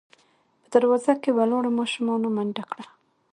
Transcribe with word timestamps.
په 0.61 0.67
دروازه 0.73 1.13
کې 1.21 1.29
ولاړو 1.37 1.77
ماشومانو 1.79 2.27
منډه 2.35 2.63
کړه. 2.71 2.85